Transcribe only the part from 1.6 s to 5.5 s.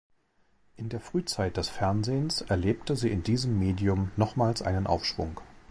Fernsehens erlebte sie in diesem Medium nochmals einen Aufschwung.